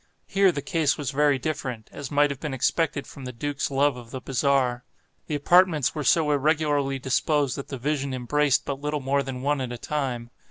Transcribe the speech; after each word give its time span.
Here 0.25 0.51
the 0.51 0.63
case 0.63 0.97
was 0.97 1.11
very 1.11 1.37
different; 1.37 1.87
as 1.93 2.09
might 2.09 2.31
have 2.31 2.39
been 2.39 2.55
expected 2.55 3.05
from 3.05 3.23
the 3.25 3.31
duke's 3.31 3.69
love 3.69 3.95
of 3.97 4.09
the 4.09 4.19
bizarre. 4.19 4.83
The 5.27 5.35
apartments 5.35 5.93
were 5.93 6.03
so 6.03 6.31
irregularly 6.31 6.97
disposed 6.97 7.55
that 7.55 7.67
the 7.67 7.77
vision 7.77 8.11
embraced 8.11 8.65
but 8.65 8.81
little 8.81 9.01
more 9.01 9.21
than 9.21 9.43
one 9.43 9.61
at 9.61 9.71
a 9.71 9.77
time. 9.77 10.31